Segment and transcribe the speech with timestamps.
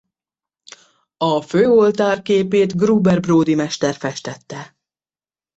[1.17, 4.77] A főoltár képét Gruber bródi mester festette.